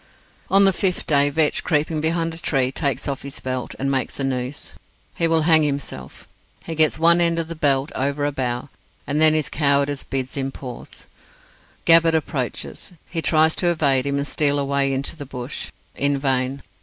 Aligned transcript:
On 0.49 0.65
the 0.65 0.73
fifth 0.73 1.05
day, 1.05 1.29
Vetch, 1.29 1.63
creeping 1.63 2.01
behind 2.01 2.33
a 2.33 2.39
tree, 2.39 2.71
takes 2.71 3.07
off 3.07 3.21
his 3.21 3.39
belt, 3.39 3.75
and 3.77 3.91
makes 3.91 4.19
a 4.19 4.23
noose. 4.23 4.71
He 5.13 5.27
will 5.27 5.43
hang 5.43 5.61
himself. 5.61 6.27
He 6.63 6.73
gets 6.73 6.97
one 6.97 7.21
end 7.21 7.37
of 7.37 7.47
the 7.49 7.55
belt 7.55 7.91
over 7.93 8.25
a 8.25 8.31
bough, 8.31 8.69
and 9.05 9.21
then 9.21 9.35
his 9.35 9.47
cowardice 9.47 10.03
bids 10.03 10.33
him 10.35 10.51
pause. 10.51 11.05
Gabbett 11.85 12.15
approaches; 12.15 12.93
he 13.07 13.21
tries 13.21 13.55
to 13.57 13.67
evade 13.69 14.07
him, 14.07 14.17
and 14.17 14.25
steal 14.27 14.57
away 14.57 14.91
into 14.91 15.15
the 15.15 15.27
bush. 15.27 15.71
In 15.93 16.17
vain. 16.17 16.63